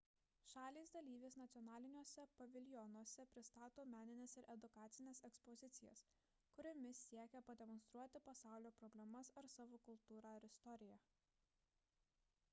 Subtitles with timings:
[0.51, 6.01] šalys dalyvės nacionaliniuose paviljonuose pristato menines ir edukacines ekspozicijas
[6.59, 10.97] kuriomis siekia pademonstruoti pasaulio problemas ar savo kultūrą ir istoriją